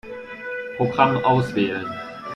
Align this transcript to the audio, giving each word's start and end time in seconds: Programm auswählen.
Programm 0.77 1.23
auswählen. 1.23 1.85